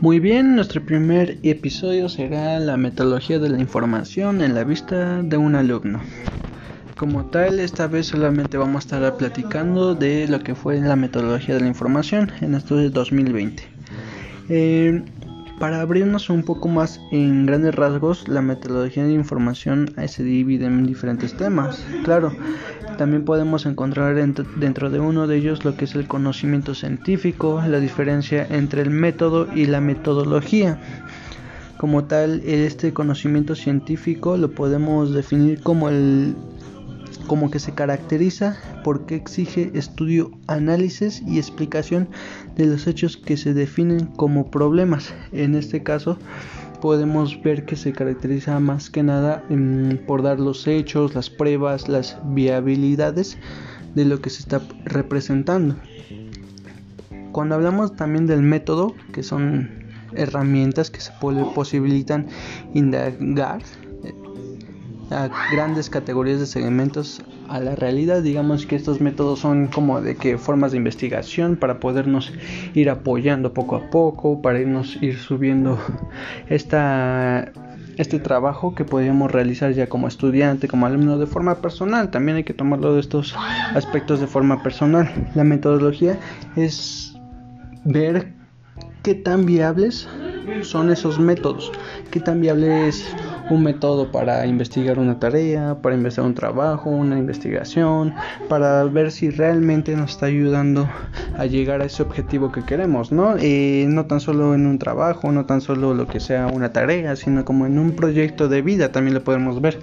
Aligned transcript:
Muy 0.00 0.20
bien, 0.20 0.56
nuestro 0.56 0.84
primer 0.84 1.38
episodio 1.42 2.10
será 2.10 2.60
la 2.60 2.76
metodología 2.76 3.38
de 3.38 3.48
la 3.48 3.58
información 3.58 4.42
en 4.42 4.54
la 4.54 4.62
vista 4.62 5.22
de 5.22 5.38
un 5.38 5.54
alumno. 5.54 6.02
Como 6.98 7.24
tal, 7.26 7.60
esta 7.60 7.86
vez 7.86 8.08
solamente 8.08 8.58
vamos 8.58 8.76
a 8.76 8.96
estar 8.96 9.16
platicando 9.16 9.94
de 9.94 10.28
lo 10.28 10.40
que 10.40 10.54
fue 10.54 10.78
la 10.80 10.96
metodología 10.96 11.54
de 11.54 11.62
la 11.62 11.68
información 11.68 12.30
en 12.42 12.52
de 12.76 12.90
2020. 12.90 13.62
Eh, 14.50 15.02
para 15.58 15.80
abrirnos 15.80 16.28
un 16.30 16.42
poco 16.42 16.68
más 16.68 17.00
en 17.10 17.46
grandes 17.46 17.74
rasgos, 17.74 18.28
la 18.28 18.42
metodología 18.42 19.04
de 19.04 19.12
información 19.12 19.94
se 20.06 20.22
divide 20.22 20.66
en 20.66 20.86
diferentes 20.86 21.34
temas. 21.36 21.84
Claro, 22.04 22.32
también 22.98 23.24
podemos 23.24 23.66
encontrar 23.66 24.14
dentro 24.14 24.90
de 24.90 25.00
uno 25.00 25.26
de 25.26 25.36
ellos 25.36 25.64
lo 25.64 25.76
que 25.76 25.86
es 25.86 25.94
el 25.94 26.06
conocimiento 26.06 26.74
científico, 26.74 27.62
la 27.66 27.80
diferencia 27.80 28.46
entre 28.50 28.82
el 28.82 28.90
método 28.90 29.48
y 29.54 29.66
la 29.66 29.80
metodología. 29.80 30.78
Como 31.78 32.04
tal, 32.04 32.42
este 32.44 32.92
conocimiento 32.92 33.54
científico 33.54 34.36
lo 34.36 34.50
podemos 34.50 35.12
definir 35.12 35.60
como 35.62 35.88
el 35.90 36.34
como 37.26 37.50
que 37.50 37.58
se 37.58 37.72
caracteriza 37.72 38.56
porque 38.84 39.16
exige 39.16 39.70
estudio, 39.74 40.30
análisis 40.46 41.22
y 41.26 41.38
explicación 41.38 42.08
de 42.56 42.66
los 42.66 42.86
hechos 42.86 43.16
que 43.16 43.36
se 43.36 43.54
definen 43.54 44.06
como 44.06 44.50
problemas. 44.50 45.14
En 45.32 45.54
este 45.54 45.82
caso, 45.82 46.18
podemos 46.80 47.42
ver 47.42 47.64
que 47.64 47.76
se 47.76 47.92
caracteriza 47.92 48.60
más 48.60 48.90
que 48.90 49.02
nada 49.02 49.42
por 50.06 50.22
dar 50.22 50.38
los 50.40 50.66
hechos, 50.66 51.14
las 51.14 51.30
pruebas, 51.30 51.88
las 51.88 52.18
viabilidades 52.24 53.38
de 53.94 54.04
lo 54.04 54.20
que 54.20 54.30
se 54.30 54.40
está 54.40 54.60
representando. 54.84 55.76
Cuando 57.32 57.54
hablamos 57.54 57.96
también 57.96 58.26
del 58.26 58.42
método, 58.42 58.94
que 59.12 59.22
son 59.22 59.86
herramientas 60.14 60.90
que 60.90 61.00
se 61.00 61.12
posibilitan 61.20 62.26
indagar 62.72 63.62
a 65.10 65.28
grandes 65.52 65.88
categorías 65.90 66.40
de 66.40 66.46
segmentos 66.46 67.22
a 67.48 67.60
la 67.60 67.76
realidad. 67.76 68.22
Digamos 68.22 68.66
que 68.66 68.76
estos 68.76 69.00
métodos 69.00 69.40
son 69.40 69.68
como 69.68 70.00
de 70.00 70.16
que 70.16 70.38
formas 70.38 70.72
de 70.72 70.78
investigación 70.78 71.56
para 71.56 71.80
podernos 71.80 72.32
ir 72.74 72.90
apoyando 72.90 73.52
poco 73.52 73.76
a 73.76 73.90
poco, 73.90 74.42
para 74.42 74.60
irnos 74.60 75.00
ir 75.02 75.18
subiendo 75.18 75.78
esta 76.48 77.52
este 77.96 78.18
trabajo 78.18 78.74
que 78.74 78.84
podríamos 78.84 79.30
realizar 79.30 79.72
ya 79.72 79.88
como 79.88 80.06
estudiante, 80.06 80.68
como 80.68 80.84
alumno 80.84 81.18
de 81.18 81.26
forma 81.26 81.56
personal. 81.56 82.10
También 82.10 82.36
hay 82.36 82.44
que 82.44 82.52
tomarlo 82.52 82.94
de 82.94 83.00
estos 83.00 83.34
aspectos 83.74 84.20
de 84.20 84.26
forma 84.26 84.62
personal. 84.62 85.10
La 85.34 85.44
metodología 85.44 86.18
es 86.56 87.16
ver 87.84 88.34
qué 89.02 89.14
tan 89.14 89.46
viables 89.46 90.08
son 90.62 90.90
esos 90.90 91.18
métodos, 91.18 91.72
qué 92.10 92.20
tan 92.20 92.40
viable 92.40 92.88
es 92.88 93.04
un 93.50 93.62
método 93.62 94.10
para 94.10 94.46
investigar 94.46 94.98
una 94.98 95.18
tarea, 95.18 95.76
para 95.80 95.94
investigar 95.94 96.26
un 96.26 96.34
trabajo, 96.34 96.90
una 96.90 97.18
investigación, 97.18 98.14
para 98.48 98.84
ver 98.84 99.12
si 99.12 99.30
realmente 99.30 99.96
nos 99.96 100.12
está 100.12 100.26
ayudando 100.26 100.88
a 101.36 101.46
llegar 101.46 101.80
a 101.80 101.84
ese 101.84 102.02
objetivo 102.02 102.52
que 102.52 102.64
queremos, 102.64 103.12
¿no? 103.12 103.36
Eh, 103.38 103.86
no 103.88 104.06
tan 104.06 104.20
solo 104.20 104.54
en 104.54 104.66
un 104.66 104.78
trabajo, 104.78 105.30
no 105.32 105.46
tan 105.46 105.60
solo 105.60 105.94
lo 105.94 106.06
que 106.06 106.20
sea 106.20 106.46
una 106.46 106.72
tarea, 106.72 107.16
sino 107.16 107.44
como 107.44 107.66
en 107.66 107.78
un 107.78 107.92
proyecto 107.92 108.48
de 108.48 108.62
vida 108.62 108.92
también 108.92 109.14
lo 109.14 109.22
podemos 109.22 109.60
ver. 109.60 109.78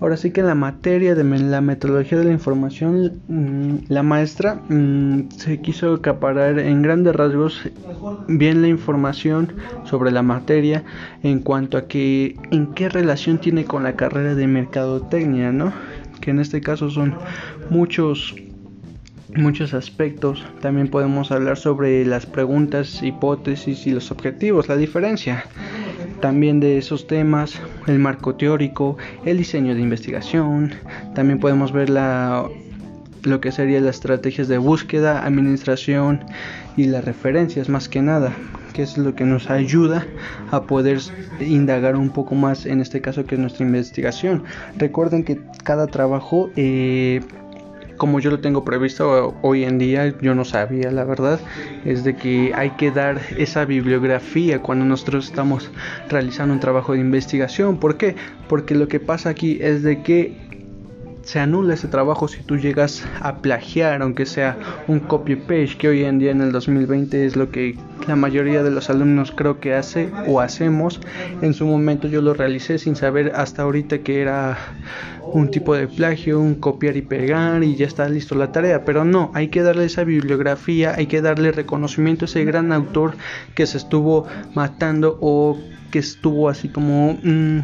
Ahora 0.00 0.16
sí 0.16 0.30
que 0.30 0.40
en 0.40 0.46
la 0.46 0.54
materia 0.54 1.14
de 1.14 1.24
la 1.24 1.60
metodología 1.60 2.16
de 2.16 2.24
la 2.24 2.32
información, 2.32 3.20
mm, 3.28 3.74
la 3.88 4.02
maestra 4.02 4.62
mm, 4.68 5.28
se 5.36 5.60
quiso 5.60 5.92
acaparar 5.92 6.58
en 6.58 6.80
grandes 6.80 7.14
rasgos 7.14 7.68
bien 8.26 8.62
la 8.62 8.68
información 8.68 9.52
sobre 9.84 10.10
la 10.10 10.22
materia 10.22 10.84
en 11.22 11.40
cuanto 11.40 11.76
a 11.76 11.86
que 11.86 12.36
en 12.50 12.72
qué 12.72 12.88
relación 12.88 13.38
tiene 13.38 13.66
con 13.66 13.82
la 13.82 13.96
carrera 13.96 14.34
de 14.34 14.46
mercadotecnia, 14.46 15.52
¿no? 15.52 15.72
Que 16.22 16.30
en 16.30 16.40
este 16.40 16.62
caso 16.62 16.88
son 16.88 17.14
muchos 17.68 18.34
muchos 19.36 19.74
aspectos. 19.74 20.44
También 20.60 20.88
podemos 20.88 21.30
hablar 21.30 21.56
sobre 21.56 22.04
las 22.04 22.26
preguntas, 22.26 23.02
hipótesis 23.02 23.86
y 23.86 23.92
los 23.92 24.10
objetivos, 24.10 24.68
la 24.68 24.76
diferencia 24.76 25.44
también 26.20 26.60
de 26.60 26.78
esos 26.78 27.06
temas, 27.06 27.60
el 27.86 27.98
marco 27.98 28.34
teórico, 28.34 28.96
el 29.24 29.38
diseño 29.38 29.74
de 29.74 29.80
investigación, 29.80 30.74
también 31.14 31.38
podemos 31.38 31.72
ver 31.72 31.90
la, 31.90 32.46
lo 33.22 33.40
que 33.40 33.52
serían 33.52 33.84
las 33.84 33.96
estrategias 33.96 34.48
de 34.48 34.58
búsqueda, 34.58 35.24
administración 35.24 36.20
y 36.76 36.86
las 36.86 37.04
referencias 37.04 37.68
más 37.68 37.88
que 37.88 38.02
nada, 38.02 38.32
que 38.72 38.82
es 38.82 38.96
lo 38.96 39.14
que 39.14 39.24
nos 39.24 39.50
ayuda 39.50 40.06
a 40.50 40.62
poder 40.62 40.98
indagar 41.40 41.96
un 41.96 42.10
poco 42.10 42.34
más 42.34 42.66
en 42.66 42.80
este 42.80 43.00
caso 43.00 43.26
que 43.26 43.34
es 43.34 43.40
nuestra 43.40 43.66
investigación. 43.66 44.44
Recuerden 44.76 45.24
que 45.24 45.40
cada 45.64 45.86
trabajo 45.86 46.50
eh, 46.56 47.20
como 48.00 48.18
yo 48.18 48.30
lo 48.30 48.40
tengo 48.40 48.64
previsto 48.64 49.36
hoy 49.42 49.64
en 49.64 49.76
día, 49.76 50.14
yo 50.22 50.34
no 50.34 50.46
sabía 50.46 50.90
la 50.90 51.04
verdad, 51.04 51.38
es 51.84 52.02
de 52.02 52.16
que 52.16 52.50
hay 52.54 52.70
que 52.70 52.90
dar 52.90 53.20
esa 53.36 53.66
bibliografía 53.66 54.62
cuando 54.62 54.86
nosotros 54.86 55.26
estamos 55.26 55.70
realizando 56.08 56.54
un 56.54 56.60
trabajo 56.60 56.94
de 56.94 57.00
investigación. 57.00 57.76
¿Por 57.76 57.98
qué? 57.98 58.16
Porque 58.48 58.74
lo 58.74 58.88
que 58.88 59.00
pasa 59.00 59.28
aquí 59.28 59.58
es 59.60 59.82
de 59.82 60.02
que 60.02 60.34
se 61.22 61.38
anula 61.38 61.74
ese 61.74 61.88
trabajo 61.88 62.28
si 62.28 62.42
tú 62.42 62.56
llegas 62.56 63.04
a 63.20 63.36
plagiar, 63.36 64.02
aunque 64.02 64.26
sea 64.26 64.58
un 64.88 65.00
copy 65.00 65.36
page, 65.36 65.76
que 65.78 65.88
hoy 65.88 66.04
en 66.04 66.18
día 66.18 66.30
en 66.30 66.40
el 66.40 66.52
2020 66.52 67.26
es 67.26 67.36
lo 67.36 67.50
que 67.50 67.76
la 68.08 68.16
mayoría 68.16 68.62
de 68.62 68.70
los 68.70 68.90
alumnos 68.90 69.30
creo 69.30 69.60
que 69.60 69.74
hace 69.74 70.10
o 70.26 70.40
hacemos. 70.40 71.00
En 71.42 71.54
su 71.54 71.66
momento 71.66 72.08
yo 72.08 72.22
lo 72.22 72.34
realicé 72.34 72.78
sin 72.78 72.96
saber 72.96 73.32
hasta 73.34 73.62
ahorita 73.62 73.98
que 73.98 74.20
era 74.22 74.56
un 75.22 75.50
tipo 75.50 75.74
de 75.74 75.86
plagio, 75.86 76.40
un 76.40 76.54
copiar 76.54 76.96
y 76.96 77.02
pegar 77.02 77.62
y 77.62 77.76
ya 77.76 77.86
está 77.86 78.08
listo 78.08 78.34
la 78.34 78.50
tarea, 78.50 78.84
pero 78.84 79.04
no, 79.04 79.30
hay 79.34 79.48
que 79.48 79.62
darle 79.62 79.84
esa 79.84 80.04
bibliografía, 80.04 80.94
hay 80.96 81.06
que 81.06 81.22
darle 81.22 81.52
reconocimiento 81.52 82.24
a 82.24 82.26
ese 82.26 82.44
gran 82.44 82.72
autor 82.72 83.14
que 83.54 83.66
se 83.66 83.78
estuvo 83.78 84.26
matando 84.54 85.18
o 85.20 85.58
que 85.90 85.98
estuvo 85.98 86.48
así 86.48 86.68
como... 86.68 87.18
Mm, 87.22 87.60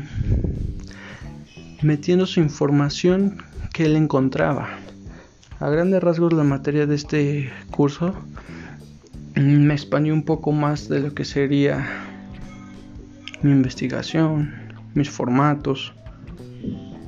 metiendo 1.82 2.26
su 2.26 2.40
información 2.40 3.42
que 3.76 3.84
él 3.84 3.94
encontraba. 3.94 4.70
A 5.60 5.68
grandes 5.68 6.02
rasgos 6.02 6.32
la 6.32 6.44
materia 6.44 6.86
de 6.86 6.94
este 6.94 7.50
curso 7.70 8.14
me 9.34 9.74
expandió 9.74 10.14
un 10.14 10.22
poco 10.22 10.50
más 10.50 10.88
de 10.88 11.00
lo 11.00 11.12
que 11.12 11.26
sería 11.26 11.86
mi 13.42 13.50
investigación, 13.50 14.54
mis 14.94 15.10
formatos, 15.10 15.92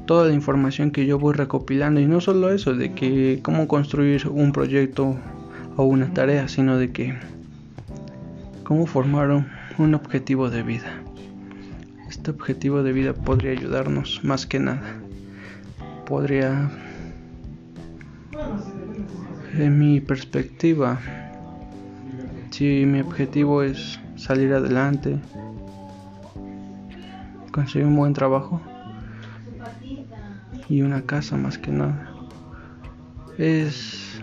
toda 0.05 0.29
la 0.29 0.35
información 0.35 0.91
que 0.91 1.07
yo 1.07 1.19
voy 1.19 1.33
recopilando 1.33 2.01
y 2.01 2.07
no 2.07 2.21
solo 2.21 2.53
eso 2.53 2.75
de 2.75 2.93
que 2.93 3.41
cómo 3.43 3.67
construir 3.67 4.29
un 4.29 4.53
proyecto 4.53 5.17
o 5.77 5.85
una 5.85 6.13
tarea, 6.13 6.49
sino 6.49 6.77
de 6.77 6.93
que 6.93 7.15
cómo 8.65 8.85
formar 8.85 9.31
un 9.79 9.95
objetivo 9.95 10.51
de 10.51 10.63
vida. 10.63 11.03
Este 12.11 12.31
objetivo 12.31 12.83
de 12.83 12.93
vida 12.93 13.15
podría 13.15 13.53
ayudarnos 13.53 14.21
más 14.23 14.47
que 14.47 14.61
nada. 14.61 15.08
Podría, 16.09 16.71
en 19.53 19.79
mi 19.79 20.01
perspectiva, 20.01 20.99
si 22.49 22.87
mi 22.87 23.01
objetivo 23.01 23.63
es 23.63 24.01
salir 24.17 24.55
adelante, 24.55 25.19
conseguir 27.53 27.87
un 27.87 27.97
buen 27.97 28.15
trabajo 28.15 28.59
y 30.71 30.81
una 30.81 31.03
casa 31.03 31.37
más 31.37 31.59
que 31.59 31.73
nada, 31.73 32.11
es 33.37 34.23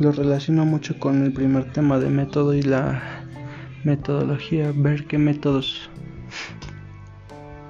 lo 0.00 0.12
relaciono 0.12 0.66
mucho 0.66 0.98
con 0.98 1.24
el 1.24 1.32
primer 1.32 1.72
tema 1.72 1.98
de 1.98 2.10
método 2.10 2.52
y 2.52 2.60
la 2.60 3.00
metodología, 3.84 4.70
ver 4.76 5.06
qué 5.06 5.16
métodos 5.16 5.88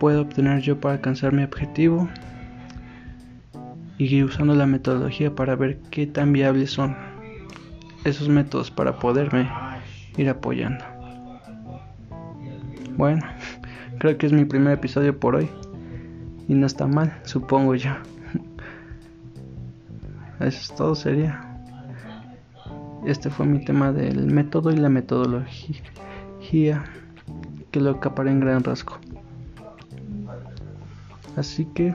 puedo 0.00 0.22
obtener 0.22 0.62
yo 0.62 0.80
para 0.80 0.94
alcanzar 0.94 1.32
mi 1.32 1.44
objetivo 1.44 2.08
y 4.08 4.24
usando 4.24 4.54
la 4.54 4.66
metodología 4.66 5.34
para 5.34 5.54
ver 5.54 5.78
qué 5.90 6.06
tan 6.06 6.32
viables 6.32 6.70
son 6.72 6.96
esos 8.04 8.28
métodos 8.28 8.70
para 8.70 8.98
poderme 8.98 9.48
ir 10.16 10.28
apoyando. 10.28 10.84
Bueno, 12.96 13.22
creo 13.98 14.18
que 14.18 14.26
es 14.26 14.32
mi 14.32 14.44
primer 14.44 14.72
episodio 14.72 15.16
por 15.18 15.36
hoy 15.36 15.48
y 16.48 16.54
no 16.54 16.66
está 16.66 16.88
mal, 16.88 17.20
supongo 17.24 17.76
yo. 17.76 17.90
Eso 20.40 20.48
es 20.48 20.74
todo, 20.74 20.96
sería. 20.96 21.40
Este 23.06 23.30
fue 23.30 23.46
mi 23.46 23.64
tema 23.64 23.92
del 23.92 24.26
método 24.26 24.72
y 24.72 24.76
la 24.76 24.88
metodología 24.88 26.84
que 27.70 27.80
lo 27.80 27.92
acaparé 27.92 28.32
en 28.32 28.40
gran 28.40 28.64
rasgo. 28.64 28.98
Así 31.36 31.66
que 31.66 31.94